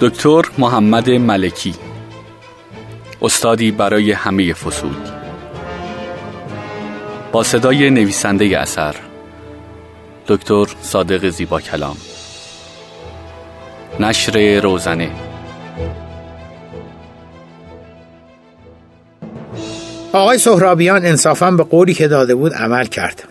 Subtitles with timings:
[0.00, 1.74] دکتر محمد ملکی.
[3.22, 4.94] استادی برای همه فصول
[7.32, 8.94] با صدای نویسنده اثر
[10.26, 11.96] دکتر صادق زیبا کلام.
[14.00, 15.10] نشر روزنه.
[20.12, 23.28] آقای سهرابیان انصافا به قولی که داده بود عمل کرد.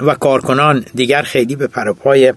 [0.00, 2.34] و کارکنان دیگر خیلی به پروپای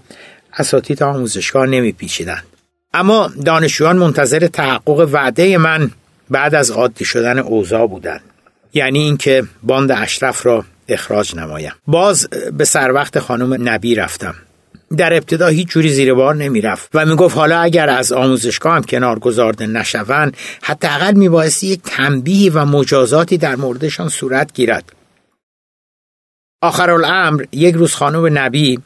[0.58, 2.57] اساتید آموزشگاه نمی پیچیدند.
[2.98, 5.90] اما دانشجویان منتظر تحقق وعده من
[6.30, 8.20] بعد از عادی شدن اوضاع بودند.
[8.74, 11.72] یعنی اینکه باند اشرف را اخراج نمایم.
[11.86, 14.34] باز به سر وقت خانم نبی رفتم.
[14.96, 18.74] در ابتدا هیچ جوری زیر بار نمی رفت و می گفت حالا اگر از آموزشگاه
[18.74, 24.92] هم کنار گذارده نشوند حداقل می بایستی یک تنبیهی و مجازاتی در موردشان صورت گیرد.
[26.62, 28.80] آخر الامر یک روز خانم نبی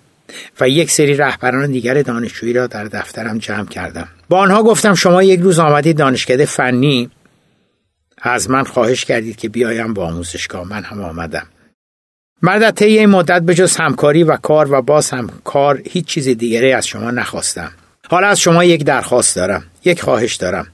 [0.60, 4.08] و یک سری رهبران دیگر دانشجویی را در دفترم جمع کردم.
[4.28, 7.11] با آنها گفتم شما یک روز آمدید دانشکده فنی.
[8.22, 10.69] از من خواهش کردید که بیایم با آموزشگاه.
[10.69, 11.47] من هم آمدم.
[12.42, 16.06] من در طی این مدت به جز همکاری و کار و باز هم کار هیچ
[16.06, 17.70] چیز دیگری از شما نخواستم.
[18.08, 19.64] حالا از شما یک درخواست دارم.
[19.84, 20.67] یک خواهش دارم.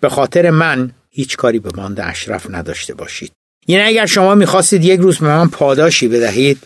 [0.00, 3.32] به خاطر من هیچ کاری به مانده اشرف نداشته باشید.
[3.66, 6.58] یعنی اگر شما می‌خواستید یک روز به من پاداشی بدهید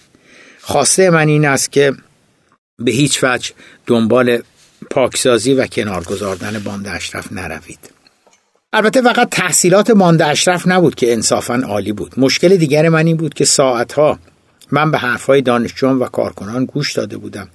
[0.61, 1.93] خواسته من این است که
[2.85, 3.51] به هیچ وجه
[3.87, 4.43] دنبال
[4.91, 7.79] پاکسازی و کنار گذاردن باند اشرف نروید.
[8.73, 12.15] البته فقط تحصیلات مانده اشرف نبود که انصافا عالی بود.
[12.17, 14.19] مشکل دیگر من این بود که ساعتها
[14.71, 17.49] من به حرفهای دانشجویان و کارکنان گوش داده بودم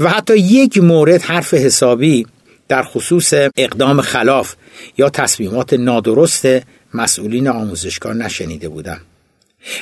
[0.00, 2.26] و حتی یک مورد حرف حسابی
[2.68, 4.54] در خصوص اقدام خلاف
[4.98, 6.46] یا تصمیمات نادرست
[6.94, 9.00] مسئولین آموزشگاه نشنیده بودم.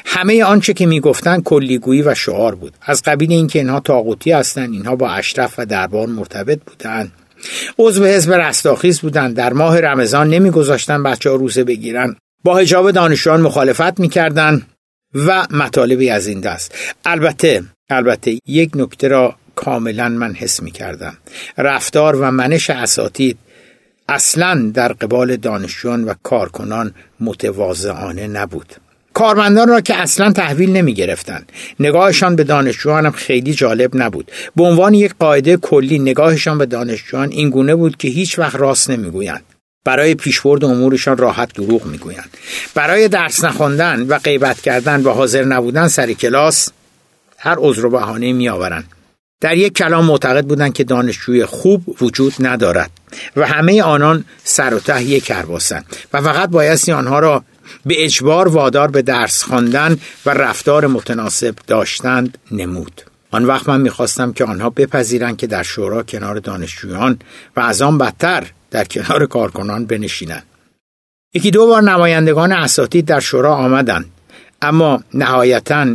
[0.06, 2.72] همه آنچه که می‌گفتند کلیگویی و شعار بود.
[2.82, 7.12] از قبیل اینکه اینها تاقوتی هستند اینها با اشرف و دربار مرتبط بودند.
[7.78, 9.36] عضو حزب رستاخیز بودند.
[9.36, 14.66] در ماه رمضان نمیگذاشتن بچه ها روزه بگیرن با حجاب دانشجویان مخالفت می‌کردند
[15.14, 16.74] و مطالبی از این دست.
[17.04, 21.16] البته البته یک نکته را کاملا من حس می کردم
[21.58, 23.38] رفتار و منش اساتید
[24.08, 28.74] اصلا در قبال دانشجویان و کارکنان متواضعانه نبود.
[29.18, 31.44] کارمندان را که اصلا تحویل نمی گرفتن.
[31.80, 34.30] نگاهشان به دانشجویان هم خیلی جالب نبود.
[34.56, 38.90] به عنوان یک قاعده کلی نگاهشان به دانشجویان این گونه بود که هیچ وقت راست
[38.90, 39.42] نمی‌گویند.
[39.84, 42.30] برای پیشبرد امورشان راحت دروغ می‌گویند.
[42.74, 46.68] برای درس نخواندن و غیبت کردن و حاضر نبودن سر کلاس
[47.38, 48.84] هر عذر و بهانه میآورند.
[49.40, 52.90] در یک کلام معتقد بودند که دانشجوی خوب وجود ندارد
[53.36, 57.44] و همه آنان سر و ته یک کرباسند و فقط بایستی آنها را
[57.86, 63.02] به اجبار وادار به درس خواندن و رفتار متناسب داشتند نمود.
[63.30, 67.18] آن وقت من می‌خواستم که آنها بپذیرند که در شورا کنار دانشجویان
[67.56, 70.42] و از آن بدتر در کنار کارکنان بنشینند.
[71.34, 74.04] یکی دو بار نمایندگان اساتید در شورا آمدند
[74.62, 75.86] اما نهایتا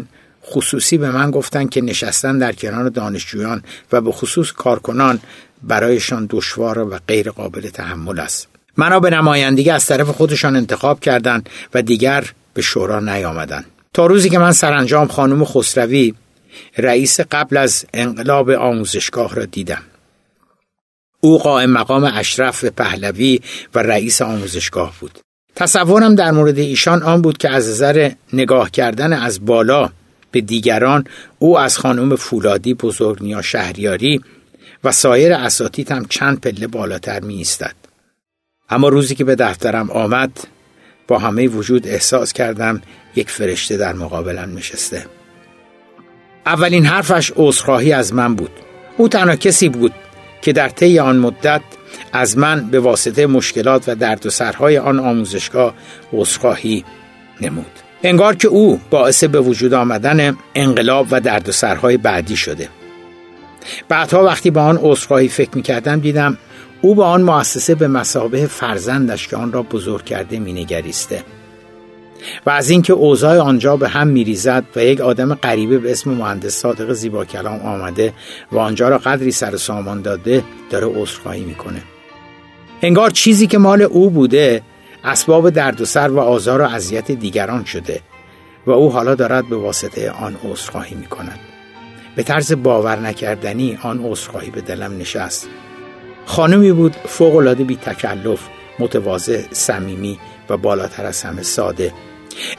[0.46, 5.20] خصوصی به من گفتند که نشستن در کنار دانشجویان و به خصوص کارکنان
[5.64, 8.48] برایشان دشوار و غیر قابل تحمل است.
[8.78, 14.30] مرا به نمایندگی از طرف خودشان انتخاب کردند و دیگر به شورا نیامدند تا روزی
[14.30, 16.14] که من سرانجام خانم خسروی
[16.78, 19.82] رئیس قبل از انقلاب آموزشگاه را دیدم.
[21.20, 23.40] او قائم مقام اشرف پهلوی
[23.76, 25.20] و رئیس آموزشگاه بود.
[25.56, 29.90] تصورم در مورد ایشان آن بود که از نظر نگاه کردن از بالا
[30.32, 31.08] به دیگران
[31.40, 34.22] او از خانم فولادی بزرگنیا شهریاری
[34.84, 37.83] و سایر اساتید هم چند پله بالاتر می ایستد.
[38.70, 40.32] اما روزی که به دفترم آمد
[41.08, 42.82] با همه وجود احساس کردم
[43.16, 45.06] یک فرشته در مقابلم نشسته.
[46.46, 48.52] اولین حرفش عذرخواهی از من بود.
[48.98, 49.94] او تنها کسی بود
[50.42, 51.62] که در طی آن مدت
[52.14, 55.74] از من به واسطه مشکلات و دردسرهای آن آموزشگاه
[56.14, 56.86] عذرخواهی
[57.42, 57.72] نمود.
[58.04, 62.70] انگار که او باعث به وجود آمدن انقلاب و دردسرهای بعدی شده.
[63.90, 66.38] بعدها وقتی به آن عذرخواهی فکر می‌کردم دیدم
[66.84, 71.24] او به آن مؤسسه به مسابه فرزندش که آن را بزرگ کرده مینگریسته
[72.46, 76.56] و از اینکه اوضاع آنجا به هم میریزد و یک آدم غریبه به اسم مهندس
[76.56, 78.14] صادق زیبا کلام آمده
[78.52, 81.82] و آنجا را قدری سر سامان داده داره عذرخواهی می‌کنه.
[82.82, 84.62] انگار چیزی که مال او بوده
[85.04, 88.00] اسباب دردسر و آزار و اذیت دیگران شده
[88.66, 91.40] و او حالا دارد به واسطه آن عذرخواهی می‌کند.
[92.16, 95.50] به طرز باور نکردنی آن عذرخواهی به دلم نشست.
[96.26, 98.40] خانمی بود فوقالعاده بی تکلف
[98.80, 101.94] متواضع صمیمی و بالاتر از همه ساده.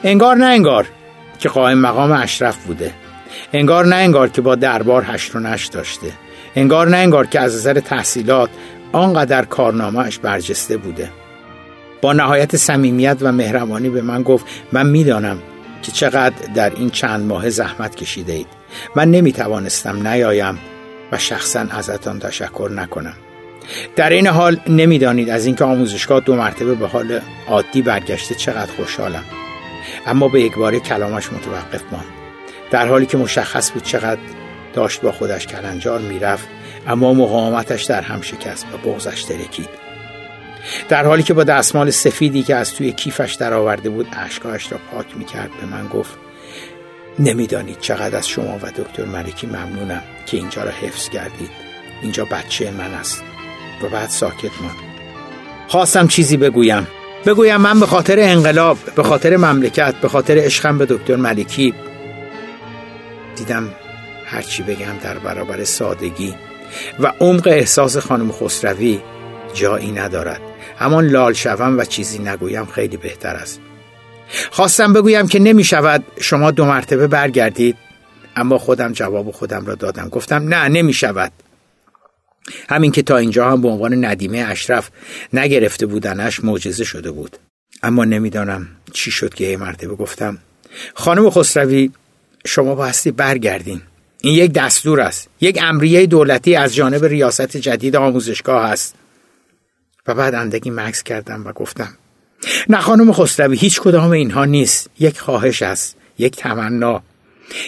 [0.03, 0.87] انگار نه انگار
[1.39, 2.93] که قائم مقام اشرف بوده.
[3.53, 6.11] انگار نه انگار که با دربار هشت و نشت داشته.
[6.55, 8.49] انگار نه انگار که از نظر تحصیلات
[8.91, 11.09] آنقدر کارنامهش برجسته بوده.
[12.01, 15.41] با نهایت صمیمیت و مهربانی به من گفت من می‌دانم
[15.81, 18.47] که چقدر در این چند ماه زحمت کشیده اید.
[18.95, 20.59] من نمی توانستم نیایم
[21.11, 23.13] و شخصا ازتان تشکر نکنم.
[23.95, 29.23] در این حال نمی‌دانید از اینکه آموزشگاه دو مرتبه به حال عادی برگشته چقدر خوشحالم.
[30.05, 32.05] اما به یک باره کلامش متوقف ماند.
[32.71, 34.19] در حالی که مشخص بود چقدر
[34.73, 36.47] داشت با خودش کلنجار می‌رفت
[36.87, 39.69] اما مقاومتش در هم شکست و بغزش ترکید
[40.89, 45.17] در حالی که با دستمال سفیدی که از توی کیفش درآورده بود اشکهایش را پاک
[45.17, 46.17] می‌کرد به من گفت
[47.19, 51.51] نمی‌دانید چقدر از شما و دکتر ملکی ممنونم که اینجا را حفظ کردید.
[52.01, 53.23] اینجا بچه من است.
[53.81, 54.75] و بعد ساکت ماند.
[55.67, 56.87] خواستم چیزی بگویم.
[57.25, 61.73] بگویم من به خاطر انقلاب به خاطر مملکت به خاطر عشقم به دکتر ملکی
[63.35, 63.69] دیدم
[64.25, 66.35] هرچی بگم در برابر سادگی
[66.99, 69.01] و عمق احساس خانم خسروی
[69.53, 70.41] جایی ندارد.
[70.79, 73.61] همان لال شوم و چیزی نگویم خیلی بهتر است.
[74.51, 77.77] خواستم بگویم که نمی شود شما دو مرتبه برگردید.
[78.35, 80.09] اما خودم جواب خودم را دادم.
[80.09, 81.31] گفتم نه نمی شود
[82.69, 84.89] همین که تا اینجا هم به عنوان ندیمه اشرف
[85.33, 87.37] نگرفته بودنش معجزه شده بود.
[87.83, 90.37] اما نمی‌دانم چی شد که یه مرتبه گفتم.
[90.93, 91.91] خانم خسروی
[92.45, 93.81] شما بایستی برگردین.
[94.21, 95.29] این یک دستور است.
[95.41, 98.95] یک امریه دولتی از جانب ریاست جدید آموزشگاه است.
[100.07, 101.97] و بعد اندگی مکس کردم و گفتم
[102.69, 104.89] نه خانم خسروی هیچ کدام اینها نیست.
[104.99, 105.95] یک خواهش است.
[106.17, 107.03] یک تمنا.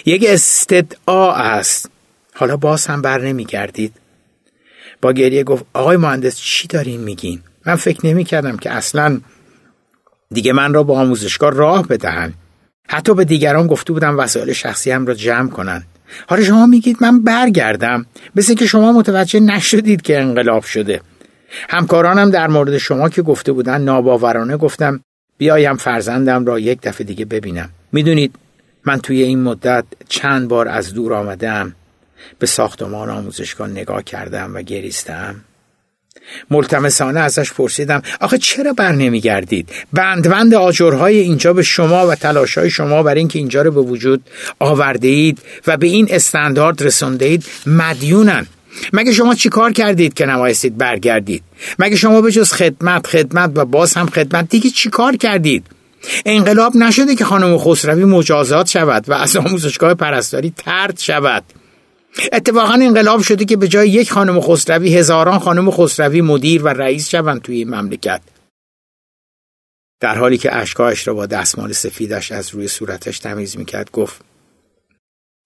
[0.06, 1.90] یک استدعا است.
[2.34, 3.94] حالا باز هم بر نمی گردید
[5.14, 9.22] گریه گفت آقای مهندس چی دارین میگین؟ من فکر نمی کردم که اصلا
[10.32, 12.34] دیگه من را با آموزشگاه راه بدهن
[12.90, 15.84] حتی به دیگران گفته بودم وسایل شخصی هم را جمع کنن
[16.28, 18.06] حالا شما میگید من برگردم.
[18.36, 21.02] مثل که شما متوجه نشدید که انقلاب شده.
[21.70, 25.02] همکارانم در مورد شما که گفته بودن ناباورانه گفتم
[25.38, 27.70] بیایم فرزندم را یک دفعه دیگه ببینم.
[27.92, 28.36] می‌دونید
[28.86, 31.76] من توی این مدت چند بار از دور آمدم.
[32.40, 35.36] به ساختمان آموزشگاه نگاه کردم و گریستم.
[36.52, 43.04] ملتمسانه ازش پرسیدم آخه چرا بر نمیگردید؟ بندبند آجرهای اینجا به شما و تلاشهای شما
[43.04, 44.24] برای اینکه اینجا رو به وجود
[44.60, 48.48] آورده اید و به این استاندارد رسونده اید مدیونن.
[48.94, 51.44] مگه شما چی کار کردید که نمایستید برگردید؟
[51.80, 55.66] مگه شما به جز خدمت خدمت و باز هم خدمت دیگه چی کار کردید؟
[56.26, 61.44] انقلاب نشده که خانم خسروی مجازات شود و از آموزشگاه پرستاری ترد شود.
[62.32, 67.10] اتفاقا انقلاب شده که به جای یک خانم خسروی هزاران خانم خسروی مدیر و رئیس
[67.10, 68.22] شوند توی این مملکت.
[70.00, 74.22] در حالی که اشکایش را با دستمال سفیدش از روی صورتش تمیز می‌کرد گفت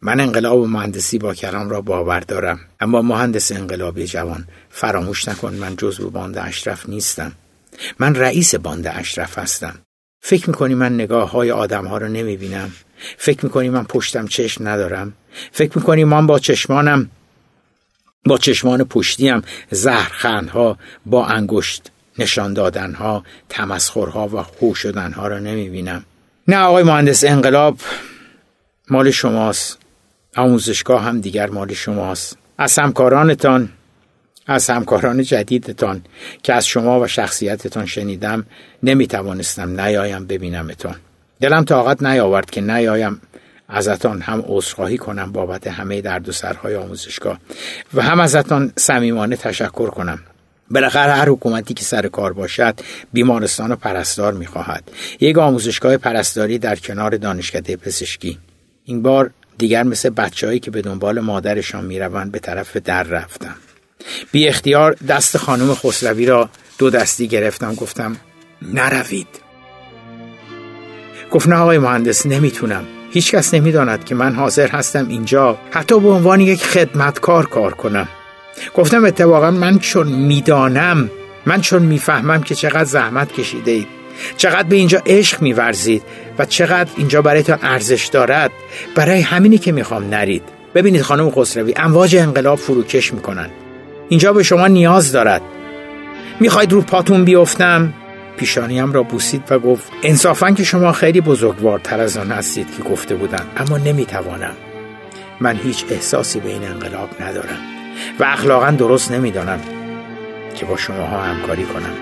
[0.01, 5.53] من انقلاب و مهندسی با کلام را باور دارم اما مهندس انقلابی جوان فراموش نکن
[5.53, 7.31] من جزو باند اشرف نیستم.
[7.99, 9.79] من رئیس باند اشرف هستم.
[10.23, 12.71] فکر می‌کنی من نگاه های آدم ها رو نمی بینم
[13.17, 15.13] فکر می‌کنی من پشتم چشم ندارم؟
[15.51, 17.09] فکر می‌کنی من با چشمانم
[18.25, 26.05] با چشمان پشتیم زهرخندها با انگشت نشان دادنها تمسخرها و خو شدنها را نمی بینم
[26.47, 27.77] نه آقای مهندس انقلاب
[28.89, 29.77] مال شماست.
[30.35, 32.37] آموزشگاه هم دیگر مال شماست.
[32.57, 33.69] از همکارانتان
[34.47, 36.01] از همکاران جدیدتان
[36.43, 38.45] که از شما و شخصیتتان شنیدم
[38.83, 40.95] نمی توانستم نیایم ببینمتان.
[41.41, 43.21] دلم طاقت نیاورد که نیایم
[43.69, 47.39] ازتان هم عذرخواهی کنم بابت همه درد و سرهای آموزشگاه
[47.93, 50.19] و هم ازتان صمیمانه تشکر کنم.
[50.69, 52.79] بالاخره هر حکومتی که سر کار باشد
[53.13, 54.83] بیمارستان و پرستار می‌خواهد.
[55.19, 58.37] یک آموزشگاه پرستاری در کنار دانشکده پزشکی.
[58.85, 63.55] این بار دیگر مثل بچههایی که به دنبال مادرشان می‌روند به طرف در رفتم.
[64.31, 68.17] بی اختیار دست خانم خسروی را دو دستی گرفتم گفتم
[68.61, 69.50] نروید.
[71.31, 72.83] گفت نه آقای مهندس نمی‌تونم.
[73.11, 78.07] هیچکس نمی‌داند که من حاضر هستم اینجا حتی به عنوان یک خدمتکار کار کنم.
[78.75, 81.09] گفتم اتفاقا من چون می‌دانم
[81.45, 83.87] من چون می‌فهمم که چقدر زحمت کشیده اید
[84.37, 86.03] چقدر به اینجا عشق میورزید
[86.39, 88.51] و چقدر اینجا برایتان ارزش دارد
[88.95, 90.43] برای همینی که می‌خوام نرید.
[90.75, 93.49] ببینید خانم خسروی امواج انقلاب فروکش می‌کنن.
[94.09, 95.41] اینجا به شما نیاز دارد.
[96.39, 97.93] می‌خواید رو پاتون بیفتم؟
[98.41, 103.15] پیشانیم را بوسید و گفت انصافا که شما خیلی بزرگوارتر از آن هستید که گفته
[103.15, 104.53] بودن اما نمی‌توانم.
[105.39, 107.57] من هیچ احساسی به این انقلاب ندارم
[108.19, 109.59] و اخلاقا درست نمی‌دانم
[110.55, 111.93] که با شماها همکاری کنم.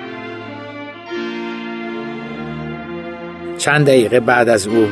[3.58, 4.90] چند دقیقه بعد از او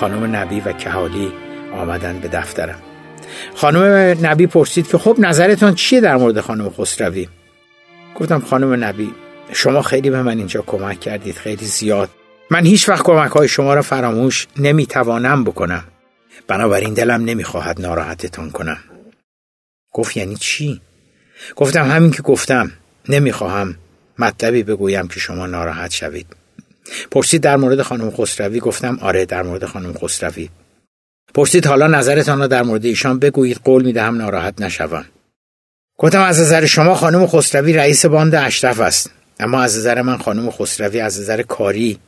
[0.00, 1.32] خانم نبی و کهالی
[1.72, 2.78] آمدن به دفترم.
[3.54, 7.28] خانم نبی پرسید که خب نظرتان چیه در مورد خانم خسروی؟
[8.14, 9.14] گفتم خانم نبی
[9.52, 12.10] شما خیلی به من اینجا کمک کردید خیلی زیاد.
[12.50, 15.84] من هیچ وقت کمک های شما را فراموش نمی‌توانم بکنم.
[16.46, 18.78] بنابراین دلم نمی‌خواهد ناراحتتان کنم.
[19.92, 20.80] گفت یعنی چی؟
[21.56, 22.72] گفتم همین که گفتم.
[23.08, 23.74] نمی‌خواهم
[24.18, 26.26] مطلبی بگویم که شما ناراحت شوید.
[27.10, 30.48] پرسید در مورد خانم خسروی گفتم آره در مورد خانم خسروی.
[31.34, 35.04] پرسید حالا نظرتان را در مورد ایشان بگویید قول می‌دهم ناراحت نشوم.
[35.98, 39.10] گفتم از نظر شما خانم خسروی رئیس باند اشرف است.
[39.40, 41.98] اما از نظر من خانم خسروی از نظر کاری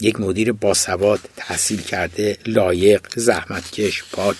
[0.00, 4.36] یک مدیر باسواد تحصیل کرده لایق زحمتکش پاک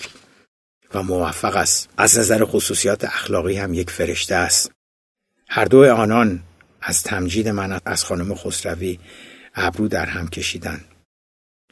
[0.94, 1.88] و موفق است.
[1.96, 4.70] از نظر خصوصیات اخلاقی هم یک فرشته است.
[5.48, 6.40] هر دو آنان
[6.82, 8.98] از تمجید من از خانم خسروی
[9.54, 10.80] ابرو در هم کشیدن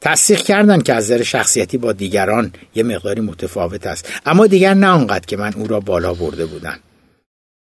[0.01, 4.13] تصدیق کردن که از نظر شخصیتی با دیگران یه مقداری متفاوت است.
[4.25, 6.79] اما دیگر نه آنقدر که من او را بالا برده بودم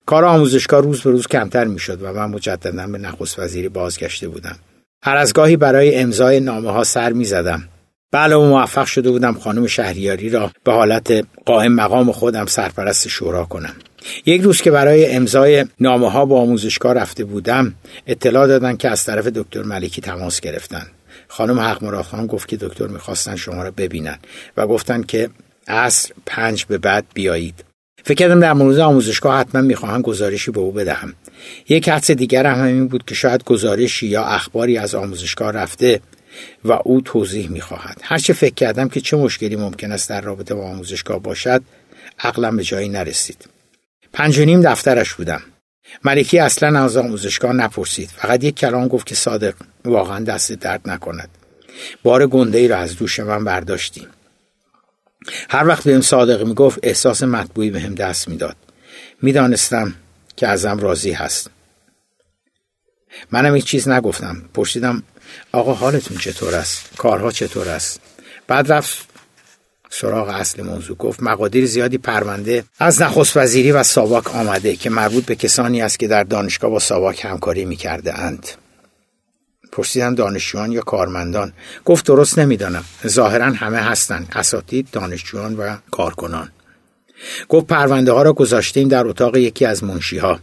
[0.07, 4.57] کار آموزشگاه روز به روز کمتر می‌شد و من مجددا به نخست وزیری بازگشته بودم
[5.05, 7.69] هر از گاهی برای امضای نامه ها سر می زدم.
[8.13, 13.45] بله و موفق شده بودم خانم شهریاری را به حالت قائم مقام خودم سرپرست شورا
[13.45, 13.75] کنم.
[14.27, 17.75] یک روز که برای امضای نامه ها با آموزشگاه رفته بودم
[18.07, 20.87] اطلاع دادن که از طرف دکتر ملکی تماس گرفتن.
[21.29, 24.19] خانم حق مراد خان گفت که دکتر می‌خواستن شما را ببینن
[24.57, 25.31] و گفتن که
[25.69, 27.65] عصر پنج به بعد بیایید.
[28.05, 31.15] فکر کردم در مورد آموزشگاه حتما می‌خواهم گزارشی به او بدهم.
[31.69, 36.01] یک حدس دیگر هم همین بود که شاید گزارشی یا اخباری از آموزشگاه رفته
[36.65, 38.01] و او توضیح می‌خواهد.
[38.03, 41.63] هرچه فکر کردم که چه مشکلی ممکن است در رابطه با آموزشگاه باشد
[42.19, 43.45] عقلم به جایی نرسید.
[44.13, 45.43] پنج و نیم دفترش بودم.
[46.05, 48.09] ملکی اصلا از آموزشگاه نپرسید.
[48.09, 49.55] فقط یک کلام گفت که صادق
[49.85, 51.29] واقعا دست درد نکند.
[52.03, 54.07] بار گنده ای را از دوش من برداشتیم.
[55.51, 58.57] هر وقت بهم صادق می‌گفت احساس مطبوعی به هم دست می‌داد.
[59.23, 59.95] می‌دانستم
[60.37, 61.51] که ازم راضی هست.
[63.31, 64.43] منم هیچ چیز نگفتم.
[64.55, 65.03] پرسیدم
[65.53, 68.01] آقا حالتون چطور است؟ کارها چطور است؟
[68.47, 69.09] بعد رفت
[69.91, 70.97] سراغ اصل موضوع.
[70.97, 75.99] گفت مقادیر زیادی پرونده از نخست وزیری و ساواک آمده که مربوط به کسانی است
[75.99, 78.49] که در دانشگاه با ساواک همکاری می‌کرده اند
[79.73, 81.53] پرسیدم دانشجویان یا کارمندان.
[81.85, 82.85] گفت درست نمی‌دانم.
[83.07, 86.49] ظاهرا همه هستند اساتید دانشجویان و کارکنان.
[87.49, 90.41] گفت پرونده ها را گذاشتیم در اتاق یکی از منشی ها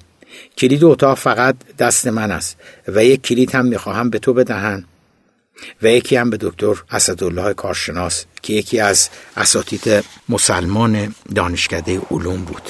[0.57, 2.57] کلید اتاق فقط دست من است
[2.87, 4.85] و یک کلید هم می‌خواهم به تو بدهند
[5.81, 12.69] و یکی هم به دکتر اسدالله کارشناس که یکی از اساتید مسلمان دانشکده علوم بود.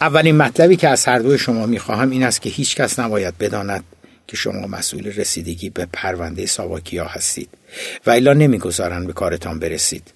[0.00, 3.84] اولین مطلبی که از هر دوی شما می‌خواهم این است که هیچ کس نباید بداند
[4.30, 7.48] که شما مسئول رسیدگی به پرونده ساواکیا هستید
[8.06, 10.14] و الا نمی‌گذارند به کارتان برسید.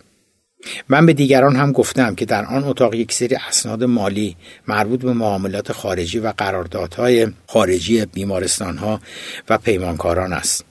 [0.88, 4.36] من به دیگران هم گفتم که در آن اتاق یک سری اسناد مالی
[4.68, 9.00] مربوط به معاملات خارجی و قراردادهای خارجی بیمارستانها
[9.48, 10.64] و پیمانکاران است.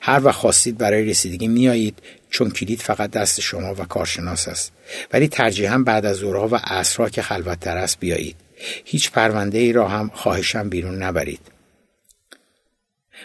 [0.00, 1.98] هر وقت خواستید برای رسیدگی میایید
[2.30, 4.72] چون کلید فقط دست شما و کارشناس است.
[5.12, 8.36] ولی ترجیحا بعد از ظهرها و عصرها که خلوتتر است بیایید.
[8.84, 11.59] هیچ پرونده ای را هم خواهشم بیرون نبرید.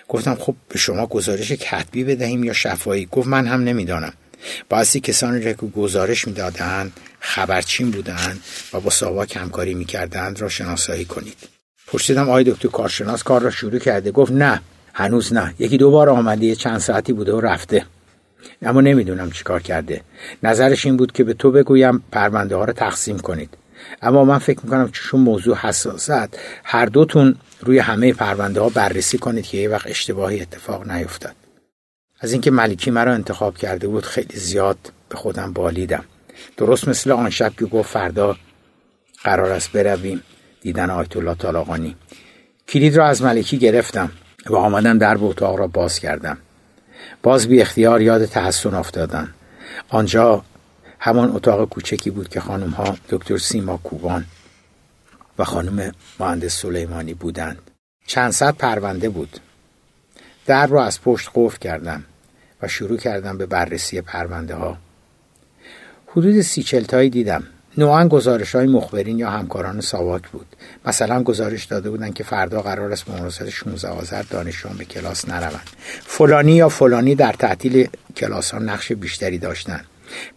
[0.07, 4.13] گفتم خب به شما گزارش کتبی بدهیم یا شفایی گفت من هم نمی‌دانم.
[4.69, 8.39] بعضی کسانی را که گزارش می‌دادند خبرچین بودند
[8.73, 11.37] و با ساواک همکاری می‌کردند را شناسایی کنید.
[11.87, 14.61] پرسیدم آقای دکتر کارشناس کار را شروع کرده؟ گفت نه
[14.93, 15.53] هنوز نه.
[15.59, 17.85] یکی دو بار آمده چند ساعتی بوده و رفته.
[18.61, 20.01] اما نمی‌دونم چیکار کرده.
[20.43, 23.49] نظرش این بود که به تو بگویم پرونده ها را تقسیم کنید.
[24.01, 29.45] اما من فکر می‌کنم چون موضوع حساست هر دوتون روی همه پرونده ها بررسی کنید
[29.45, 31.35] که یه وقت اشتباهی اتفاق نیفتد
[32.19, 34.77] از اینکه ملکی مرا انتخاب کرده بود خیلی زیاد
[35.09, 36.05] به خودم بالیدم.
[36.57, 38.35] درست مثل آن شب که گفت فردا
[39.23, 40.23] قرار است برویم
[40.61, 41.95] دیدن آیت الله طالاقانی
[42.67, 44.11] کلید را از ملکی گرفتم
[44.49, 46.37] و آمدم در اتاق را باز کردم.
[47.23, 49.33] باز بی اختیار یاد تحسن افتادن.
[49.89, 50.43] آنجا
[50.99, 54.25] همان اتاق کوچکی بود که خانم ها دکتر سیما کوبان
[55.37, 57.71] و خانم مهندس سلیمانی بودند.
[58.07, 59.39] چند صد پرونده بود.
[60.45, 62.03] در را از پشت قفل کردم
[62.61, 64.77] و شروع کردم به بررسی پرونده ها
[66.07, 67.43] حدود سی چلتایی دیدم.
[67.77, 70.45] نوعا گزارش های مخبرین یا همکاران ساواک بود.
[70.85, 75.69] مثلا گزارش داده بودند که فردا قرار است مناسبت 16 آذر دانشجویان به کلاس نروند.
[76.01, 79.85] فلانی یا فلانی در تعطیل کلاس ها نقش بیشتری داشتند.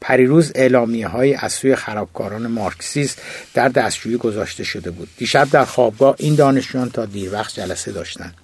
[0.00, 3.22] پریروز اعلامیه های از سوی خرابکاران مارکسیست
[3.54, 5.08] در دستشویی گذاشته شده بود.
[5.16, 8.34] دیشب در خوابگاه این دانشجویان تا دیر وقت جلسه داشتند.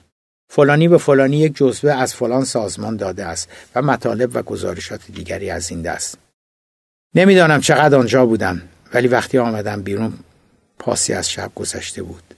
[0.48, 5.50] فلانی به فلانی یک جزوه از فلان سازمان داده است و مطالب و گزارشات دیگری
[5.50, 6.18] از این دست.
[7.14, 8.62] نمی‌دانم چقدر آنجا بودم
[8.94, 10.12] ولی وقتی آمدم بیرون
[10.78, 12.34] پاسی از شب گذشته بود.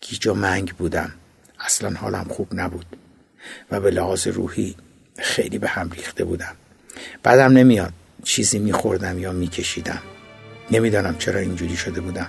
[0.00, 1.12] گیج و منگ بودم.
[1.60, 2.86] اصلا حالم خوب نبود
[3.70, 4.76] و به لحاظ روحی
[5.18, 6.54] خیلی به هم ریخته بودم.
[7.22, 7.92] بعدم نمیاد.
[8.24, 10.02] چیزی میخوردم یا میکشیدم.
[10.70, 12.26] نمی‌دانم چرا اینجوری شده بودم.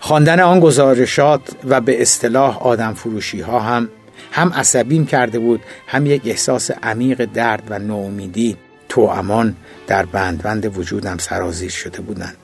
[0.00, 3.88] خواندن آن گزارشات و به اصطلاح آدم فروشی ها هم
[4.32, 8.56] هم عصبیم کرده بود هم یک احساس عمیق درد و نومیدی.
[8.88, 9.56] تو امان
[9.86, 12.36] در بندبند وجودم سرازیر شده بودند.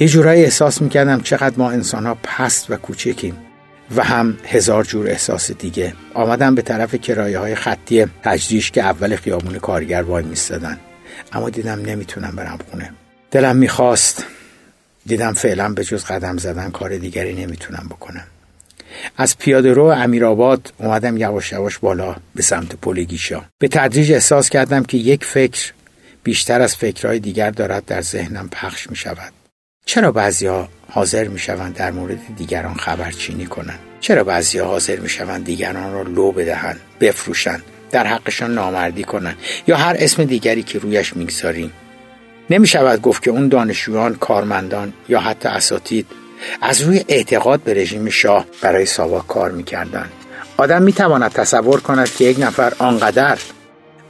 [0.00, 3.36] یه جورایی احساس می‌کردم چقدر ما انسان ها پست و کوچکیم
[3.96, 5.94] و هم هزار جور احساس دیگه.
[6.14, 10.78] آمدم به طرف کرایه های خطی تجریش که اول خیابون کارگر وای میستدن
[11.32, 12.92] اما دیدم نمی‌تونم برم خونه.
[13.30, 14.24] دلم می‌خواست.
[15.06, 18.26] دیدم فعلا به جز قدم زدن کار دیگری نمی‌تونم بکنم.
[19.16, 23.44] از پیاده رو امیرآباد اومدم یواش یواش بالا به سمت پل گیشا.
[23.58, 25.72] به تدریج احساس کردم که یک فکر
[26.22, 29.32] بیشتر از فکرهای دیگر دارد در ذهنم پخش می شود
[29.86, 35.44] چرا بعضیا حاضر می شوند در مورد دیگران خبرچینی کنند؟ چرا بعضیا حاضر می شوند
[35.44, 41.16] دیگران را لو بدهند بفروشند؟ در حقشان نامردی کنند یا هر اسم دیگری که رویش
[41.16, 41.72] می‌گذاریم.
[42.50, 46.06] نمی شود گفت که اون دانشجویان کارمندان یا حتی اساتید
[46.62, 50.12] از روی اعتقاد به رژیم شاه برای ساواک کار می‌کردند
[50.56, 53.38] آدم می‌تواند تصور کند که یک نفر آنقدر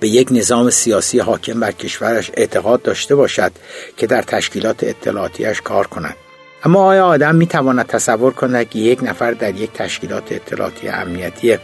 [0.00, 3.52] به یک نظام سیاسی حاکم بر کشورش اعتقاد داشته باشد
[3.96, 6.16] که در تشکیلات اطلاعاتیش کار کند.
[6.64, 11.58] اما آیا آدم می‌تواند تصور کند که یک نفر در یک تشکیلات اطلاعاتی امنیتی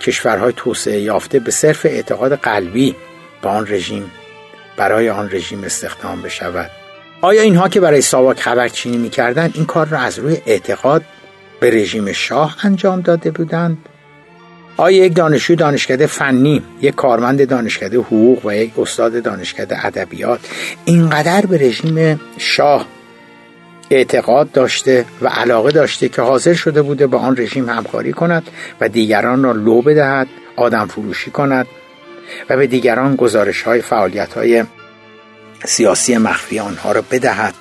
[0.00, 2.94] کشورهای توسعه یافته به صرف اعتقاد قلبی
[3.42, 4.10] به آن رژیم
[4.76, 6.70] برای آن رژیم استخدام بشود.
[7.20, 11.02] آیا اینها که برای ساواک خبرچینی می‌کردند این کار را از روی اعتقاد
[11.60, 13.78] به رژیم شاه انجام داده بودند؟
[14.76, 20.40] آیا یک دانشجو دانشکده فنی یک کارمند دانشکده حقوق و یک استاد دانشکده ادبیات
[20.84, 22.86] اینقدر به رژیم شاه
[23.90, 28.42] اعتقاد داشته و علاقه داشته که حاضر شده بوده با آن رژیم همکاری کند
[28.80, 31.66] و دیگران را لو بدهد آدم فروشی کند
[32.50, 34.64] و به دیگران گزارش های فعالیت های
[35.64, 37.54] سیاسی مخفی آنها را بدهد.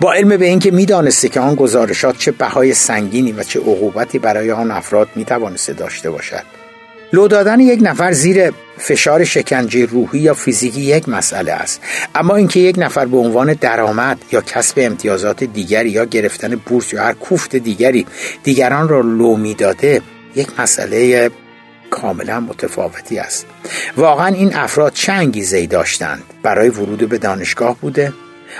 [0.00, 4.52] با علم به اینکه می‌دانسته که آن گزارشات چه بهای سنگینی و چه عقوبتی برای
[4.52, 6.57] آن افراد می‌توانسته داشته باشد.
[7.12, 11.80] لو دادن یک نفر زیر فشار شکنجه روحی یا فیزیکی یک مسئله است.
[12.14, 17.02] اما اینکه یک نفر به عنوان درآمد یا کسب امتیازات دیگری یا گرفتن بورس یا
[17.02, 18.06] هر کوفت دیگری
[18.42, 20.02] دیگران را لو می‌داده
[20.36, 21.30] یک مسئله
[21.90, 23.46] کاملا متفاوتی است.
[23.96, 28.12] واقعا این افراد چه انگیزه داشتند؟ برای ورود به دانشگاه بوده؟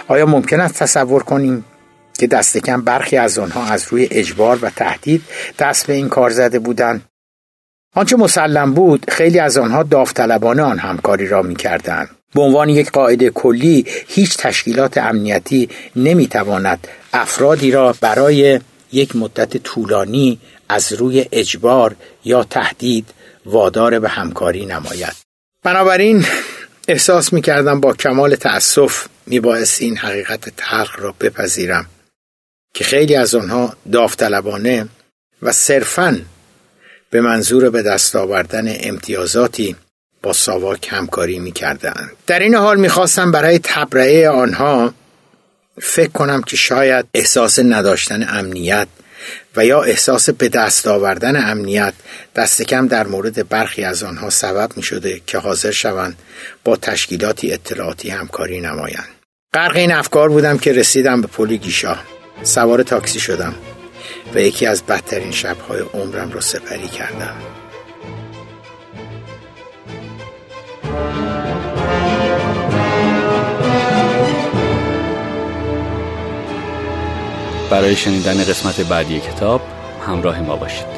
[0.08, 1.64] آیا ممکن است تصور کنیم
[2.18, 5.22] که دست کم برخی از آنها از روی اجبار و تهدید
[5.58, 7.02] دست به این کار زده بودند؟
[7.94, 12.08] آنچه مسلم بود خیلی از آنها داوطلبانه آن همکاری را می‌کردند.
[12.34, 18.60] به عنوان یک قاعده کلی هیچ تشکیلات امنیتی نمی‌تواند افرادی را برای
[18.92, 23.06] یک مدت طولانی از روی اجبار یا تهدید
[23.46, 25.16] وادار به همکاری نماید.
[25.64, 26.24] بنابراین
[26.88, 29.40] احساس می کردم با کمال تأسف می
[29.80, 31.86] این حقیقت تلخ را بپذیرم
[32.74, 34.88] که خیلی از آنها داوطلبانه
[35.42, 36.20] و صرفاً
[37.10, 39.76] به منظور به دست آوردن امتیازاتی
[40.22, 42.10] با ساواک همکاری می کردن.
[42.26, 44.94] در این حال می‌خواستم برای تبرئه آنها
[45.82, 48.88] فکر کنم که شاید احساس نداشتن امنیت
[49.56, 51.94] و یا احساس به دست آوردن امنیت
[52.36, 56.18] دست کم در مورد برخی از آنها سبب می شده که حاضر شوند
[56.64, 59.08] با تشکیلاتی اطلاعاتی همکاری نمایند.
[59.54, 61.96] غرق این افکار بودم که رسیدم به پل گیشا
[62.42, 63.54] سوار تاکسی شدم
[64.34, 67.36] و یکی از بدترین شبهای عمرم را سپری کردم.
[77.70, 79.60] برای شنیدن قسمت بعدی کتاب
[80.06, 80.97] همراه ما باشید.